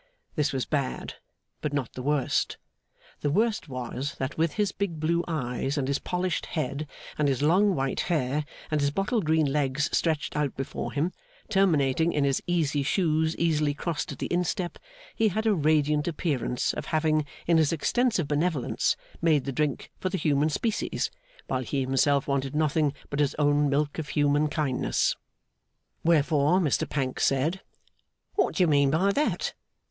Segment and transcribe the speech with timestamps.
[0.33, 1.17] This was bad,
[1.61, 2.57] but not the worst.
[3.19, 6.87] The worst was, that with his big blue eyes, and his polished head,
[7.19, 11.11] and his long white hair, and his bottle green legs stretched out before him,
[11.49, 14.79] terminating in his easy shoes easily crossed at the instep,
[15.15, 20.09] he had a radiant appearance of having in his extensive benevolence made the drink for
[20.09, 21.11] the human species,
[21.45, 25.15] while he himself wanted nothing but his own milk of human kindness.
[26.03, 27.61] Wherefore, Mr Pancks said,
[28.33, 29.53] 'What do you mean by that?